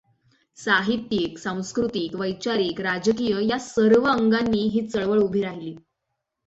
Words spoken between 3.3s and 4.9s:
या सर्व अंगानी ही